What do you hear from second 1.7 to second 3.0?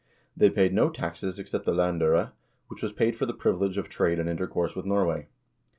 landfire, which was